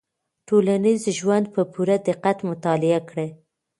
ټولنیز 0.47 1.01
ژوند 1.19 1.45
په 1.55 1.61
پوره 1.71 1.95
دقت 2.07 2.37
مطالعه 2.49 2.99
کړئ. 3.09 3.29